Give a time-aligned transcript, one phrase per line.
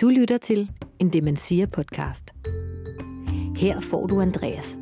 [0.00, 2.24] Du lytter til en Demensia podcast.
[3.56, 4.78] Her får du Andreas.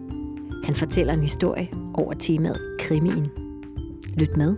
[0.64, 3.24] Han fortæller en historie over temaet krimien.
[4.16, 4.56] Lyt med.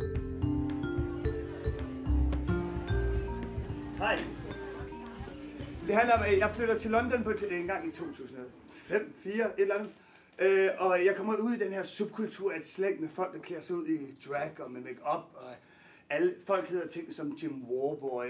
[3.99, 4.19] Hej.
[5.87, 9.53] Det handler om, at jeg flytter til London på en gang i 2005, 4, et
[9.59, 9.91] eller andet.
[10.39, 13.41] Øh, og jeg kommer ud i den her subkultur af et slæng med folk, der
[13.41, 13.99] klæder sig ud i
[14.29, 15.25] drag og med make-up.
[15.35, 15.55] Og
[16.11, 18.27] alle folk hedder ting som Jim Warboy,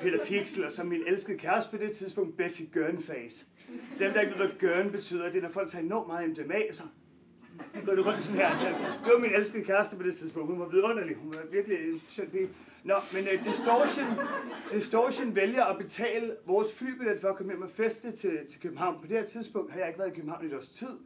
[0.00, 3.46] Peter Pixel, og som min elskede kæreste på det tidspunkt, Betty Gurnface.
[3.94, 6.82] Selvom der ikke ved, hvad betyder, det er, når folk tager enormt meget MDMA, så
[7.86, 8.58] går det rundt sådan her.
[9.04, 10.50] Det var min elskede kæreste på det tidspunkt.
[10.50, 11.16] Hun var vidunderlig.
[11.16, 12.48] Hun var virkelig en speciel pige.
[12.84, 14.06] Nå, men uh, Distortion,
[14.72, 19.00] Distortion vælger at betale vores flybillet for at komme hjem og feste til, til København.
[19.00, 20.98] På det her tidspunkt har jeg ikke været i København i et års tid,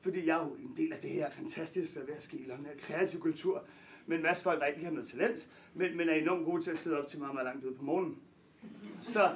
[0.00, 2.36] fordi jeg er jo en del af det her fantastiske, der er ved at ske
[2.36, 3.64] i London, kreativ kultur,
[4.06, 6.70] men en masse folk, der ikke har noget talent, men, men er enormt gode til
[6.70, 8.18] at sidde op til meget, meget langt ude på morgenen.
[9.02, 9.30] Så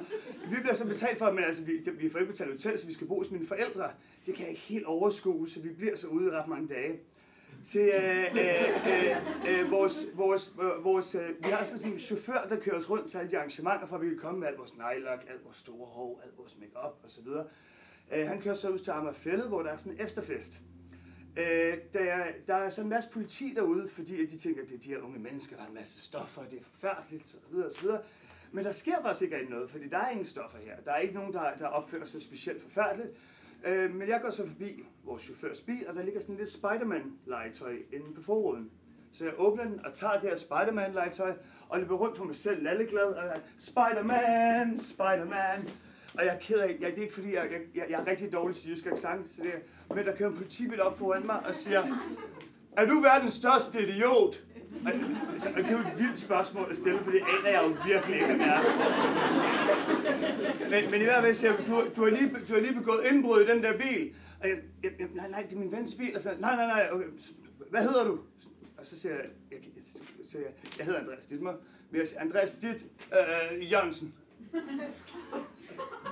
[0.49, 2.93] vi bliver så betalt for, men altså, vi, vi får ikke betalt hotel, så vi
[2.93, 3.89] skal bo hos mine forældre.
[4.25, 6.99] Det kan jeg ikke helt overskue, så vi bliver så ude ret mange dage.
[7.63, 8.43] Til øh, øh,
[8.87, 12.75] øh, øh, vores, vores, øh, vores øh, vi har altså sådan en chauffør, der kører
[12.75, 15.19] os rundt til alle de arrangementer, for at vi kan komme med alt vores nejlok,
[15.29, 17.27] alt vores store hår, alt vores makeup osv.
[18.15, 20.61] Øh, han kører så ud til Amagerfællet, hvor der er sådan en efterfest.
[21.37, 24.75] Øh, der, der er så en masse politi derude, fordi at de tænker, at det
[24.75, 27.37] er de her unge mennesker, der har en masse stoffer, og det er forfærdeligt, så
[27.51, 28.01] videre, så videre.
[28.51, 30.75] Men der sker faktisk ikke rigtig noget, fordi der er ingen stoffer her.
[30.85, 33.09] Der er ikke nogen, der, der opfører sig specielt forfærdeligt.
[33.65, 37.75] Øh, men jeg går så forbi vores chaufførs bil, og der ligger sådan lidt Spider-Man-legetøj
[37.93, 38.71] inde på forruden.
[39.11, 41.33] Så jeg åbner den og tager det her Spider-Man-legetøj,
[41.69, 45.69] og løber rundt for mig selv, lalleglad, og jeg, Spider-Man, Spider-Man.
[46.17, 48.33] Og jeg er ked af, ja, det er ikke fordi, jeg, jeg, jeg er rigtig
[48.33, 49.51] dårlig til jysk accent, så det,
[49.95, 51.83] men der kører en politibil op foran mig og siger,
[52.77, 54.43] er du verdens største idiot?
[54.85, 54.91] Og,
[55.33, 57.75] altså, og det er jo et vildt spørgsmål at stille, for det aner jeg jo
[57.87, 58.59] virkelig ikke, at er.
[60.69, 63.41] Men, men i hvert fald siger du, du, har lige, du har lige begået indbrud
[63.41, 64.13] i den der bil.
[64.41, 66.15] Og jeg, jeg, jeg, nej, nej, det er min vens bil.
[66.15, 67.05] Og så, nej, nej, nej, okay.
[67.69, 68.19] hvad hedder du?
[68.77, 69.83] Og så siger jeg, jeg, jeg,
[70.33, 71.53] jeg, jeg, jeg hedder Andreas Dittmer.
[71.91, 74.13] Men jeg siger, Andreas Ditt øh, Jørgensen.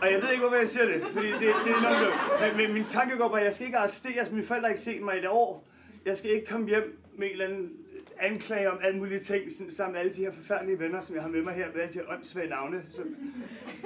[0.02, 2.74] Og jeg ved ikke, hvorfor jeg siger det, fordi det, det er noget, men, men
[2.74, 5.16] min tanke går bare, at jeg skal ikke arresteres, mine forældre har ikke set mig
[5.16, 5.68] i et år.
[6.06, 7.72] Jeg skal ikke komme hjem med en eller anden
[8.20, 11.30] anklage om alle mulige ting, sammen med alle de her forfærdelige venner, som jeg har
[11.30, 12.84] med mig her, med alle de her åndssvage navne.
[12.92, 13.02] Så,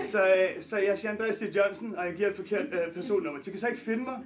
[0.03, 1.55] så, øh, så jeg siger Andreas D.
[1.55, 3.41] Johnson, og jeg giver et forkert øh, personnummer.
[3.41, 4.19] De kan så ikke finde mig.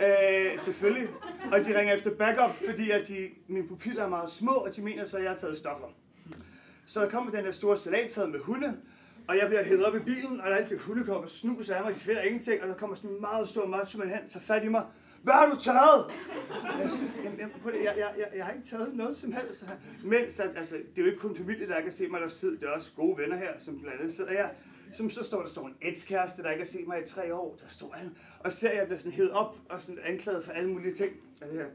[0.00, 1.08] Øh, selvfølgelig.
[1.52, 4.82] Og de ringer efter backup, fordi at de, mine pupiller er meget små, og de
[4.82, 5.86] mener så, at jeg har taget stoffer.
[6.86, 8.76] Så der kommer den der store salatfad med hunde,
[9.28, 11.82] og jeg bliver hævet op i bilen, og der er altid hundekop og snus af
[11.82, 14.44] mig, de finder ingenting, og der kommer sådan en meget stor macho med hen, tager
[14.44, 14.84] fat i mig.
[15.22, 16.04] Hvad har du taget?
[16.78, 16.90] Jeg,
[17.24, 19.64] jamen, jeg, jeg, jeg, jeg, jeg har ikke taget noget som helst.
[20.04, 22.58] Men så, altså, det er jo ikke kun familie, der kan se mig, der sidder.
[22.58, 24.48] Det er også gode venner her, som blandt andet sidder her.
[24.92, 27.56] Som så står der står en ekskæreste, der ikke har set mig i tre år.
[27.62, 30.70] Der står han, og ser jeg bliver sådan hævet op og sådan anklaget for alle
[30.70, 31.12] mulige ting.
[31.40, 31.66] Altså, jeg,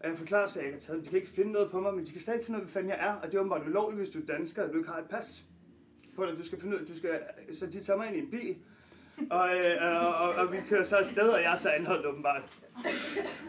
[0.00, 1.04] og jeg forklarer så at jeg ikke har taget dem.
[1.04, 2.72] De kan ikke finde noget på mig, men de kan stadig finde ud af, hvad
[2.72, 3.14] fanden jeg er.
[3.14, 5.44] Og det er åbenbart ulovligt, hvis du er dansker, og du ikke har et pas
[6.18, 6.38] på dig.
[6.38, 7.20] Du skal finde ud af, du skal,
[7.52, 8.56] så de tager mig ind i en bil,
[9.30, 12.60] og, øh, og, og, og, vi kører så afsted, og jeg er så anholdt åbenbart.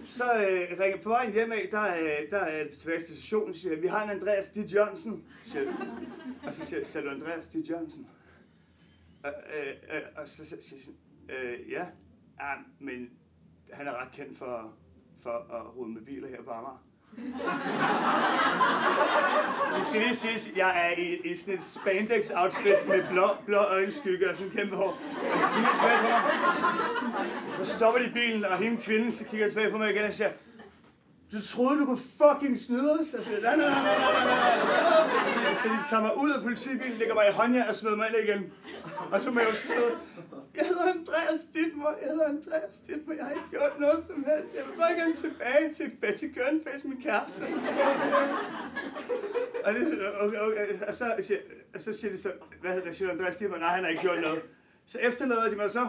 [0.08, 3.82] Så øh, ringer på vejen hjem af, der, øh, der er tilbage til stationen, siger
[3.82, 5.26] vi har en Andreas Dit Jørgensen.
[5.44, 5.66] Siger,
[6.44, 8.08] og så siger jeg, du Andreas Dit Jørgensen?
[9.24, 10.78] Og, øh, øh, og så siger
[11.28, 11.86] jeg, øh, ja,
[12.40, 13.10] ja, men
[13.74, 14.74] han er ret kendt for,
[15.22, 16.89] for at rode med biler her på Amager.
[19.78, 23.58] Det skal lige siges, jeg er i, i sådan et spandex outfit med blå, blå
[23.58, 24.88] øjenskygge og sådan en kæmpe hår.
[24.88, 26.08] Og de kigger tilbage på
[27.08, 27.66] mig.
[27.66, 30.30] Så stopper de bilen, og hende kvinden så kigger tilbage på mig igen og siger,
[31.34, 33.14] du troede, du kunne fucking snyde os?
[33.18, 35.56] Jeg siger, nej, nej, nej, nej, nej.
[35.56, 38.08] Så, så de tager mig ud af politibilen, lægger mig i håndjern og smider mig
[38.08, 38.54] ind igen.
[39.12, 39.92] Og så må jeg jo sidde,
[40.60, 44.56] jeg hedder Andreas Dittmer, jeg hedder Andreas Dittmer, jeg har ikke gjort noget som helst.
[44.56, 48.28] Jeg vil bare gerne tilbage til Betty Gurnface, min kæreste, som står der.
[49.66, 49.84] Og, det,
[50.22, 51.40] okay, okay, og så, siger,
[51.74, 52.32] og så siger de så,
[52.62, 53.58] hvad hedder det, Andreas Dittmer?
[53.58, 54.42] Nej, han har ikke gjort noget.
[54.86, 55.88] Så efterlader de mig så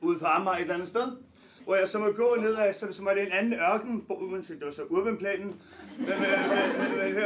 [0.00, 1.06] ude på Amager et eller andet sted,
[1.64, 4.04] hvor jeg så må gå ned af, som, som var det en anden ørken,
[4.48, 5.60] det var så urbanplanen,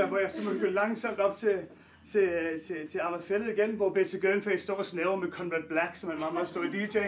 [0.09, 1.59] hvor jeg så må gå langsomt op til,
[2.07, 6.09] til, til, til Amagerfællet igen, hvor Betsy Gurnface står og snæver med Conrad Black, som
[6.09, 6.99] er en meget, meget stor DJ.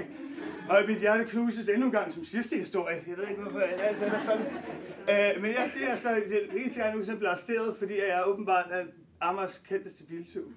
[0.68, 2.96] Og mit hjerte knuses endnu en gang som sidste historie.
[3.06, 4.46] Jeg ved ikke, hvorfor jeg altså er sådan.
[5.10, 8.08] Øh, men ja, det er så det eneste gang, jeg nogensinde bliver arresteret, fordi jeg
[8.08, 8.84] er åbenbart er
[9.20, 10.52] Amers kendteste biltyv.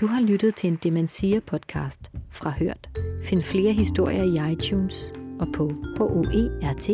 [0.00, 2.88] Du har lyttet til en Demensia podcast fra Hørt.
[3.24, 6.90] Find flere historier i iTunes og på hoert.dk.